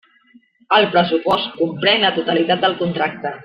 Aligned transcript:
El 0.77 0.87
pressupost 0.95 1.53
comprèn 1.61 2.05
la 2.07 2.13
totalitat 2.19 2.65
del 2.67 2.79
contracte. 2.85 3.39